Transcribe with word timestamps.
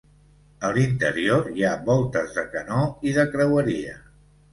A 0.67 0.69
l'interior 0.77 1.49
hi 1.57 1.65
ha 1.67 1.73
voltes 1.89 2.33
de 2.39 2.45
canó 2.55 2.79
i 3.11 3.13
de 3.19 3.27
creueria. 3.37 3.95